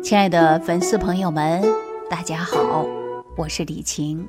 [0.00, 1.62] 亲爱的粉丝朋友们，
[2.08, 2.86] 大家好，
[3.36, 4.26] 我是李晴。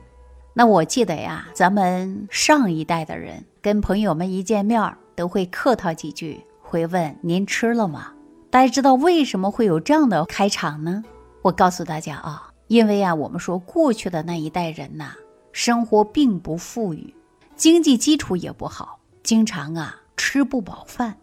[0.54, 8.12] 那我记得呀，咱们上一代的人跟朋友们一见面都会客套几句，会问您吃了吗？
[8.50, 11.04] 大家知道为什么会有这样的开场呢？
[11.44, 15.14] 我告诉大家啊，因为啊，我们说过去的那一代人呐，
[15.52, 17.14] 生活并不富裕，
[17.56, 21.18] 经济基础也不好，经常啊吃不饱饭，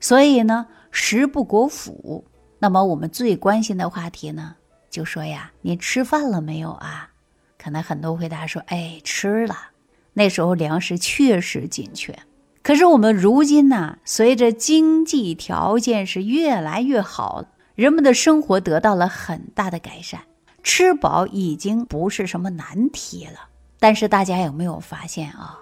[0.00, 2.24] 所以呢食不果腹。
[2.62, 4.54] 那么我们最关心的话题呢，
[4.88, 7.10] 就说呀，您吃饭了没有啊？
[7.58, 9.56] 可能很多回答说，哎，吃了。
[10.12, 12.16] 那时候粮食确实紧缺，
[12.62, 20.20] 可是我们如今呢，随着经济条件是越来越好，人们的生活得到了很大的改善，
[20.62, 23.48] 吃饱已经不是什么难题了。
[23.80, 25.58] 但是大家有没有发现啊？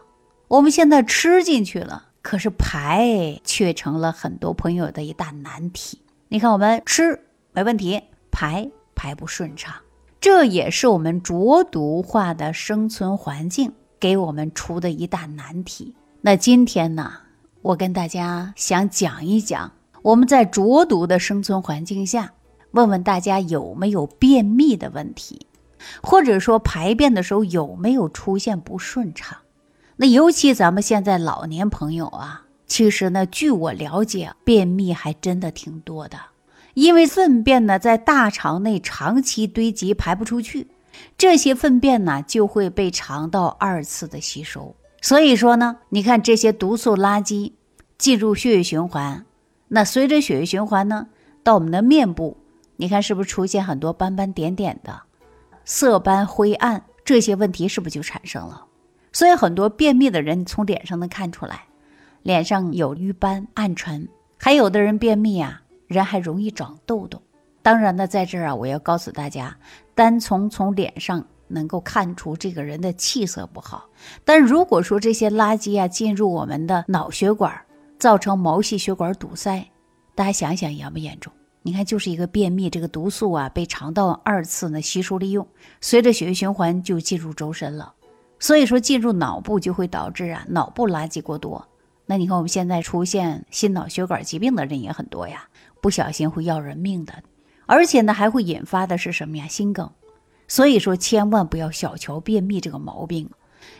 [0.49, 6.03] 我们现在吃进去了，可是排却成了很多朋友的一大难题。
[6.33, 9.75] 你看，我们吃没问题，排排不顺畅，
[10.21, 15.93] 这也是我们浊毒化的生存环境给我们出的一大难题。
[16.21, 17.13] 那今天呢，
[17.63, 22.33] 我跟大家想讲一讲，我们在浊毒的生存环境下，
[22.71, 25.49] 问问大家有没有便秘的问题，
[26.01, 29.37] 或者说排便的时候有没有出现不顺畅。
[29.97, 32.47] 那尤其咱们现在老年朋友啊。
[32.67, 36.17] 其实呢，据我了解，便秘还真的挺多的，
[36.81, 40.69] 因为粪便呢在大肠内长期堆积排不出去，
[41.19, 44.75] 这些粪便呢就会被肠道二次的吸收。
[45.03, 47.53] 所以说呢，你看这些毒素垃圾
[47.99, 49.27] 进入血液循环，
[49.69, 51.09] 那随着血液循环呢
[51.43, 52.39] 到我们的面部，
[52.77, 55.03] 你看是不是出现很多斑斑点点的
[55.67, 56.85] 色斑灰暗？
[57.05, 58.65] 这些问题是不是就产生了？
[59.13, 61.65] 所以很多便秘的人从脸上能看出来。
[62.23, 64.09] 脸上有瘀斑、暗沉，
[64.39, 65.61] 还有的人便秘啊，
[65.91, 67.21] 人还容易长痘痘。
[67.63, 69.55] 当然呢，在这儿啊，我要告诉大家，
[69.95, 73.85] 单从从脸上能够看出这个人的气色不好。
[74.25, 77.53] 但如果说这些垃圾啊进入我们的脑血管，
[77.99, 79.69] 造成毛细血管堵塞，
[80.15, 81.33] 大家想想严不严重？
[81.63, 85.47] 你看，就是一个便秘，这个毒素啊被肠道二次呢吸收利用，
[85.81, 87.93] 随着血液循环就进入周身了。
[88.39, 91.63] 所以说，进入脑部就会导致啊脑部垃圾过多。
[92.11, 95.45] 那你看，我们现在出现心脑血管疾病的人也很多呀，
[95.81, 97.15] 不小心会要人命的，
[97.67, 99.47] 而且呢，还会引发的是什么呀？
[99.47, 99.89] 心梗。
[100.49, 103.31] 所以说，千万不要小瞧便秘这个毛病，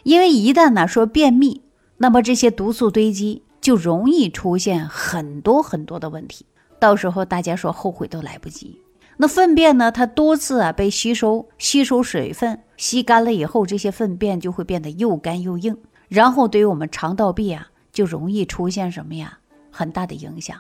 [0.05, 1.63] 因为一旦呢说便秘，
[1.97, 6.47] 那么这些毒素堆积就容易出现很多很多的问题，
[6.79, 8.81] 到时候大家说后悔都来不及。
[9.17, 15.77] 那粪便呢，它多次啊被吸收，吸收水分，吸干了以后，这些粪便就会变得又干又硬，
[16.07, 17.67] 然后对于我们肠道壁啊。
[18.01, 19.39] 就容易出现什么呀？
[19.71, 20.59] 很大的影响。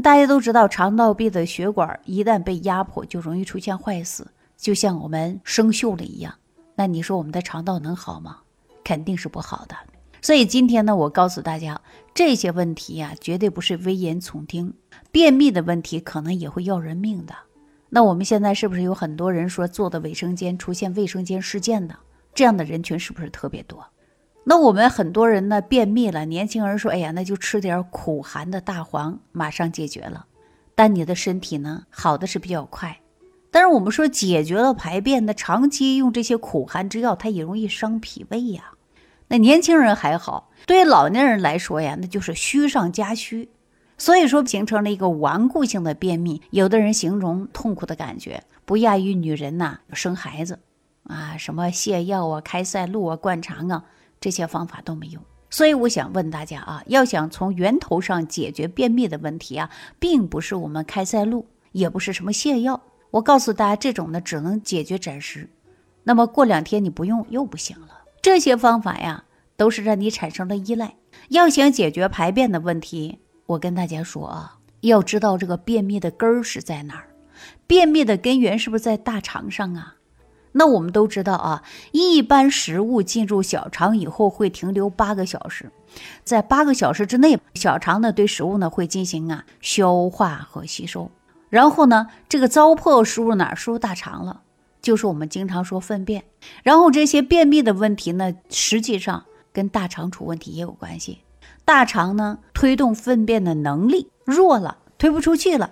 [0.00, 6.32] 大家都知道，肠道壁的血管一旦被压迫，就容易出现坏死，就像我们生锈了一样。
[6.76, 8.38] 那你说我们的肠道能好吗？
[8.84, 9.74] 肯定是不好的。
[10.22, 11.80] 所以今天呢，我告诉大家，
[12.14, 14.72] 这些问题呀，绝对不是危言耸听。
[15.10, 17.34] 便秘的问题可能也会要人命的。
[17.88, 21.96] 那我们现在是不是有很多人说坐的卫生间出现卫生间事件的？
[22.34, 23.84] 这样的人群是不是特别多？
[24.50, 30.24] 那我们很多人呢便秘了，年轻人说：“哎呀，那就吃点苦寒的大黄，马上解决了。”
[30.74, 32.98] 但你的身体呢好的是比较快。
[33.50, 38.72] 但是我们说解决了排便，那长期用这些苦寒之药，它也容易伤脾胃呀。
[39.28, 43.50] 那年轻人还好，对于老年人来说呀，那就是虚上加虚，
[43.98, 46.40] 所以说形成了一个顽固性的便秘。
[46.52, 50.58] 有的人形容痛苦的感觉，不亚于女人呐生孩子
[51.02, 53.84] 啊，什么泻药啊、开塞露啊、灌肠啊。
[54.20, 62.80] 这些方法都没用，所以我想问大家啊，要想从源头上解决便秘的问题啊，并不是我们开塞露，也不是什么泻药。
[63.10, 65.48] 我告诉大家，这种呢只能解决暂时，
[66.02, 67.88] 那么过两天你不用又不行了。
[68.20, 69.24] 这些方法呀，
[69.56, 70.96] 都是让你产生了依赖。
[71.28, 77.08] 要想解决排便的问题，我跟大家说啊，要知道这个便秘的根儿是在哪儿，
[77.66, 79.94] 便秘的根源是不是在大肠上啊？
[80.58, 81.62] 那我们都知道啊，
[81.92, 85.70] 一般食物进入小肠以后会停留八个小时，
[86.24, 91.10] 在八个小时之内，小肠呢对食物呢会进行啊消化和吸收，
[91.48, 93.56] 然后呢这个糟粕输入哪儿？
[93.56, 94.42] 输入大肠了，
[94.82, 96.24] 就是我们经常说粪便。
[96.64, 101.20] 然后这些便秘的问题呢，实际上跟大肠出问题也有关系。
[101.64, 105.70] 大肠呢推动粪便的能力弱了，推不出去了。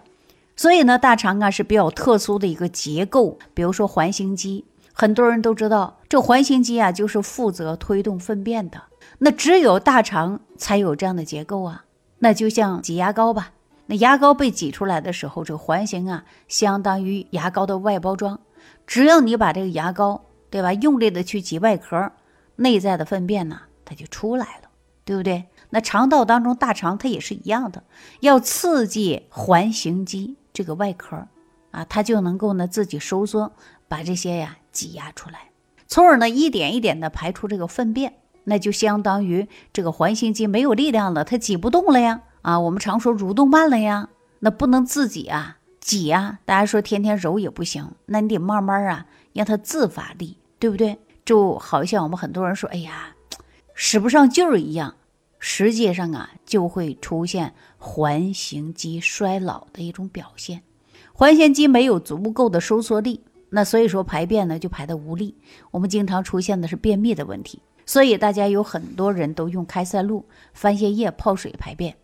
[0.59, 4.65] 所以呢，大肠啊是比较特殊的一个结构，比如说环形肌，
[4.99, 8.81] 很多人都知道，这环形肌啊就是负责推动粪便的。
[9.19, 11.85] 那只有大肠才有这样的结构啊。
[12.21, 13.53] 那就像挤牙膏吧，
[13.89, 18.41] 那牙膏被挤出来的时候，这个环形啊，相当于牙膏的外包装。
[18.87, 22.13] 只要你把这个牙膏，对吧，用力的去挤外壳，
[22.57, 24.71] 内在的粪便呢，它就出来了，
[25.05, 25.45] 对不对？
[25.69, 27.85] 那肠道当中，大肠它也是一样的，
[28.21, 31.27] 要刺激环形肌这个外壳
[31.71, 33.53] 啊，它就能够呢自己收缩，
[33.89, 35.51] 把这些呀挤压出来，
[35.87, 42.23] 从而呢一点一点的排出这个粪便，那就相当于这个环形肌没有力量了，它挤不动了呀。
[42.43, 46.39] 啊，我们常说蠕动慢了呀，那不能自己啊挤呀。
[46.45, 50.99] 大家说天天揉也不行，那你得慢慢啊让它自发力，对不对？
[51.25, 53.17] 就好像我们很多人说，哎呀，
[53.75, 54.95] 使不上劲儿一样，
[55.41, 60.63] 实际上啊就会出现环形肌衰老的一种表现。
[61.13, 65.35] 环形肌没有足够的收缩力，那所以说排便呢就排的无力，
[65.71, 67.61] 我们经常出现的是便秘的问题。
[67.85, 71.95] 所以大家有很多人都用开塞露、番泻叶泡水排便。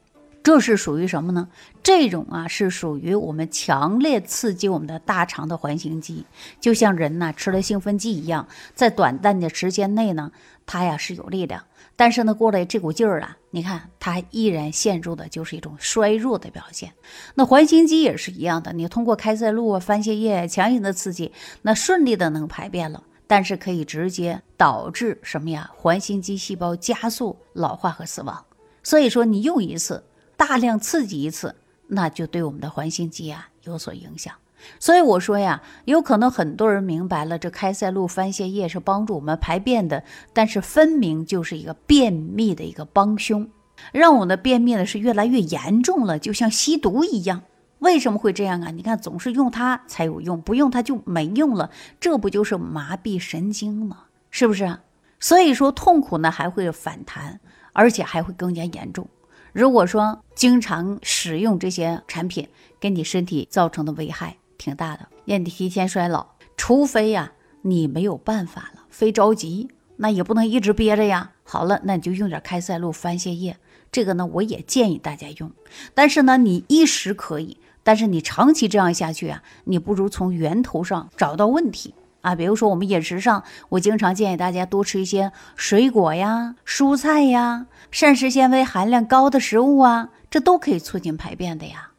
[0.44, 1.49] 这是属于什么呢？
[1.85, 6.25] 这种啊是属于我们强烈刺激我们的大肠的环形肌，
[6.61, 10.33] 就像人呐吃了兴奋剂一样，在短暂的时间内呢，
[10.67, 11.65] 它呀是有力量，
[11.97, 16.93] 但是呢过了这股劲儿啊，你看它依然陷入的就是一种衰弱的表现。
[17.35, 25.71] 那环形肌也是一样的，你通过开塞露啊、番泻叶强行的刺激，那顺利的能排便了，但是可以直接导致什么呀？
[25.75, 28.44] 环形肌细胞加速老化和死亡。
[28.83, 30.05] 所以说你用一次。
[30.35, 31.55] 大量刺激一次，
[31.87, 34.35] 那就对我们的环形肌啊有所影响。
[34.79, 43.49] 所以我说呀，有可能很多人明白了，这开塞露、番泻叶是帮助我们排便的，但是分明就是一个便秘的一个帮凶，
[43.93, 47.43] 让我们的便秘呢是越来越严重了，就像吸毒一样。
[47.79, 48.70] 为什么会这样啊？
[48.70, 54.05] 你看，总是用它才有用，不用它就没用了，这不就是麻痹神经吗？
[54.31, 54.79] 是不是？
[55.19, 57.41] 所以说痛苦呢还会反弹，
[57.73, 59.08] 而且还会更加严重。
[59.53, 62.49] 如果说经常使用这些产品，
[62.79, 66.27] 给你身体造成的危害挺大的，让你提前衰老。
[66.57, 67.33] 除非呀，
[67.63, 71.33] 你没有办法了，非着急，那也不能一直憋着呀。
[71.43, 73.57] 好了，那你就用点开塞露、番泻叶，
[73.91, 75.51] 这个呢，我也建议大家用。
[75.95, 81.95] 但是呢，你一时可以，但是你长期这样下去啊，你不如从源头上找到问题。
[82.21, 91.91] 啊，比如说我们饮食上，我经常建议大家多吃一些水果呀、蔬菜呀、膳食纤维含量高的食物啊，这都可以促进排便的呀。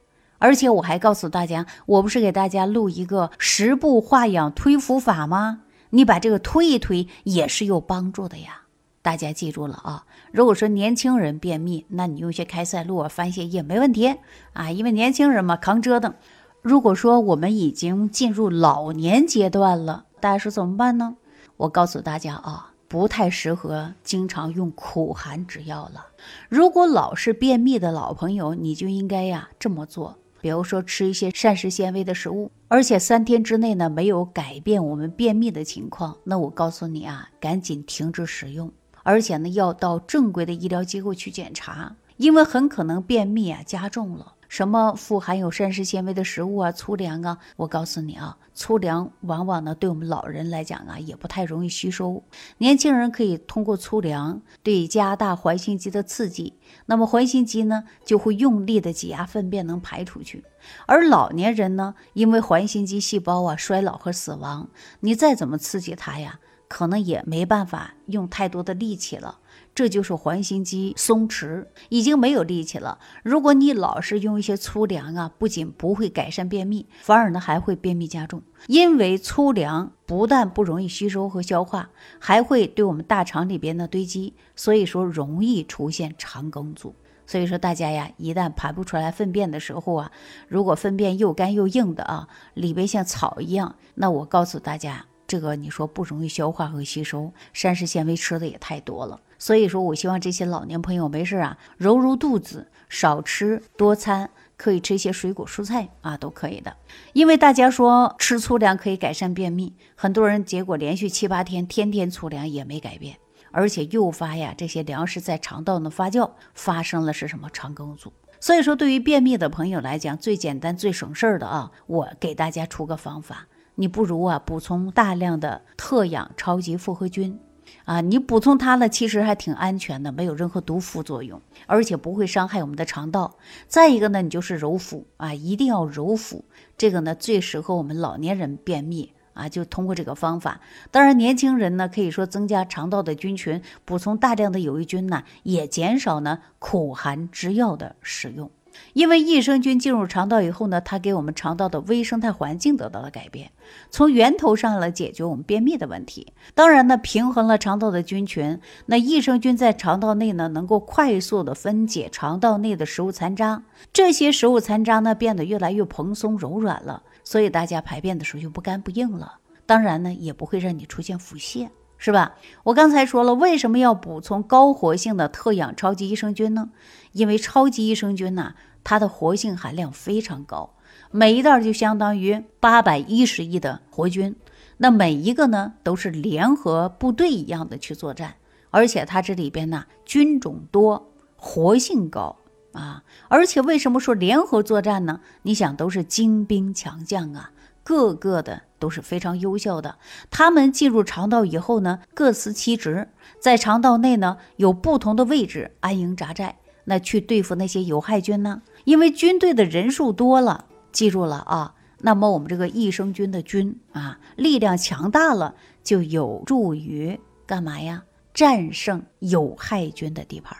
[0.43, 5.61] 而且我还告诉大家，我不是给大家录一个十步化养推腹法吗？
[5.91, 8.63] 你把这个推一推也是有帮助的呀。
[9.01, 10.03] 大家记住了啊！
[10.33, 14.15] 如果说年轻人便秘，那你用些开塞露啊、番泻叶没问题
[14.51, 16.13] 啊，因为年轻人嘛，扛折腾。
[16.61, 21.15] 如果说我们已经进入老年阶段了，大家说怎么办呢？
[21.55, 26.07] 我告诉大家啊，不太适合经常用苦寒之药了。
[26.49, 38.69] 如果老是便秘的老朋友，你就应该呀这么做，比如说吃一些膳食纤维的食物，而且三天之内呢没有改变我们便秘的情况，那我告诉你啊，赶紧停止使用，
[39.03, 44.33] 而且呢要到正规的医疗机构去检查，因为很可能便秘啊加重了。
[44.53, 52.23] 什么富含有膳食纤维的食物啊，粗粮啊，我告诉你啊，粗粮往往呢对我们老人来讲啊也不太容易吸收。
[52.59, 56.53] 年轻人可以通过粗粮对加大环形肌的刺激，
[56.85, 60.43] 那么环形肌呢就会用力的挤压粪便能排出去。
[60.85, 64.69] 而老年人呢，因为环形肌细胞啊衰老和死亡，
[64.99, 66.39] 你再怎么刺激它呀，
[66.73, 69.37] 可能也没办法用太多的力气了。
[69.75, 72.97] 这就是环形肌松弛，已经没有力气了。
[73.21, 78.41] 如果你老是用一些粗粮啊，不仅不会改善便秘，反而呢还会便秘加重。
[78.65, 86.95] 因为粗粮不但不容易吸收和消化，还会对我们大肠里边的堆积，所以说容易出现肠梗阻。
[87.27, 90.11] 所以说大家呀，一旦排不出来粪便的时候啊，
[90.47, 99.19] 如果粪便又干又硬的啊，里边像草一样，那我告诉大家，这个你说不容易消化和吸收，膳食纤维吃的也太多了。
[99.39, 106.77] 所以说，我希望这些老年朋友没事啊，揉揉肚子，少吃多餐，可以吃一些水果蔬菜啊，都可以的。
[107.13, 113.17] 因为大家说吃粗粮可以改善便秘，很多人结果连续七八天天天粗粮也没改变，
[113.49, 118.13] 而且诱发呀这些粮食在肠道的发酵，发生了是什么肠梗阻。
[118.39, 127.39] 所以说，对于便秘的朋友来讲，最简单最省事儿的啊，我给大家出个方法，你不如啊补充大量的特氧超级复合菌。
[127.85, 133.35] 啊，你补充它呢，其实还挺安全的，没有任何毒副作用，而且不会伤害我们的肠道。
[133.67, 136.45] 再一个呢，你就是揉腹啊，一定要揉腹，
[136.77, 140.61] 这个呢最适合我们老年人便秘啊，就通过这个方法。
[140.91, 148.49] 当然，年轻人呢可以说增加肠道的菌群，补充大量的有益菌呢，也减少呢苦寒之药的使用。
[148.93, 153.51] 因为益生菌进入肠道以后呢，它给我们肠道的微生态环境得到了改变，
[153.89, 156.33] 从源头上来解决我们便秘的问题。
[156.53, 169.39] 当然呢，平衡了肠道的菌群，那益生菌在肠道内呢，能够快速的分解肠道内的食物残渣，这些食物残渣呢，变得越来越蓬松柔软了，所以大家排便的时候就不干不硬了。
[169.65, 171.69] 当然呢，也不会让你出现腹泻。
[172.03, 172.35] 是吧？
[172.63, 176.69] 我刚才说了，为什么要补充高活性的特氧超级益生菌呢？
[177.13, 180.73] 因为超级益生菌呢，它的活性含量非常高，
[181.11, 184.35] 每一袋就相当于八百一十亿的活菌，
[184.75, 188.35] 那每一个呢都是联合部队一样的去作战，
[188.69, 192.35] 而且它这里边呢菌种多，活性高
[192.73, 193.05] 啊！
[193.29, 195.21] 而且为什么说联合作战呢？
[195.43, 197.51] 你想，都是精兵强将啊。
[197.83, 199.97] 个个的都是非常优秀的，
[200.31, 203.09] 他们进入肠道以后呢，各司其职，
[203.39, 208.61] 在肠道内呢有不同的位置安营扎寨，那去对付那些有害菌呢？
[208.85, 218.03] 因为军队的人数多了，记住了啊，那么我们这个益生菌的菌啊，力量强大了，就有助于干嘛呀？
[218.33, 220.57] 战胜有害菌的地盘。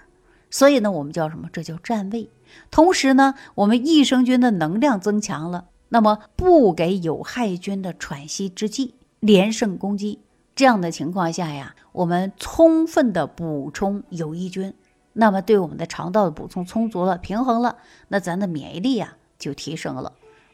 [0.50, 1.50] 所以呢，我们叫什么？
[1.51, 2.30] 这叫站位。
[2.70, 5.65] 同时呢，我们益生菌的能量增强了。
[5.94, 10.22] 那么不给有害菌的喘息之机，连胜攻击。
[10.56, 14.74] 这样的情况下呀，我们充分的补充有益菌，
[15.14, 20.14] 那么对我们的肠道的补充充足了、平衡了，那咱的免疫力呀就提升了。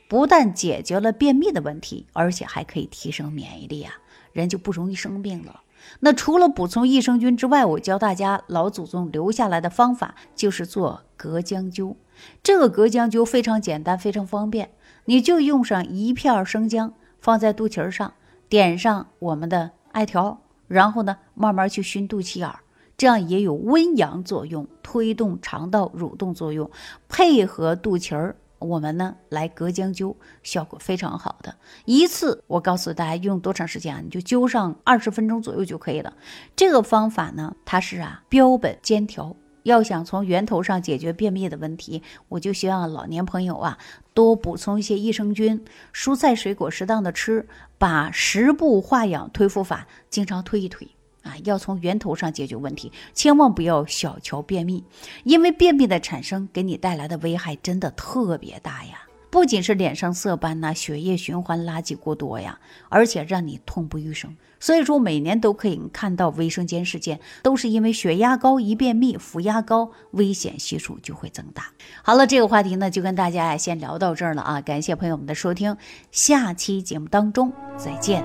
[0.10, 3.94] 不但解决了便秘的问题，而且还可以提升免疫力啊，
[4.34, 5.62] 人就不容易生病了。
[6.02, 11.96] 那除了补充益生菌之外，我教大家老祖宗留下来的方法，就是做隔姜灸。
[12.44, 14.72] 这个隔姜灸非常简单，非常方便。
[15.10, 18.14] 你就用上一片生姜，放在肚脐上，
[18.48, 22.60] 点上我们的艾条，然后呢，慢慢去熏肚脐眼儿，
[22.96, 26.70] 这样也有温阳作用，推动肠道蠕动作用，
[27.08, 31.56] 配合肚脐儿，我们呢来隔姜灸，效果非常好的。
[31.86, 34.02] 一次我告诉大家用多长时间啊？
[34.04, 36.14] 你就灸上二十分钟左右就可以了。
[36.56, 39.36] 这个方法呢，它是啊标本兼调。
[39.64, 43.78] 要想从源头上解决便秘的问题，我就希望老年朋友啊
[44.14, 45.64] 多补充一些益生菌，
[45.94, 47.48] 蔬菜水果适当的吃，
[47.78, 50.88] 把食补化养推腹法经常推一推
[51.24, 54.84] 啊，要从源头上解决问题，千万不要小瞧便秘，
[55.24, 59.09] 因为便秘的产生给你带来的危害真的特别大呀。
[59.30, 62.60] 不仅是脸上色斑呐，血液循环垃圾过多呀，
[62.90, 64.36] 而且让你痛不欲生。
[64.60, 71.68] 所以说，每年都可以看到卫生间事件，都是因为血压高，一便秘，腹压高，危险系数就会增大。
[72.02, 74.60] 好了，这个话题呢，就跟大家先聊到这儿了啊！
[74.62, 75.78] 感谢朋友们的收听，
[76.12, 78.24] 下期节目当中再见。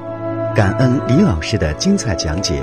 [0.56, 2.62] 感恩李老师的精彩讲解。